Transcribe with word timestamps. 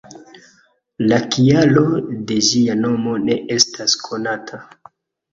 La 1.09 1.17
kialo 1.33 1.83
de 2.31 2.37
ĝia 2.47 2.77
nomo 2.85 3.13
ne 3.27 3.35
estas 3.57 3.93
konata. 4.07 4.61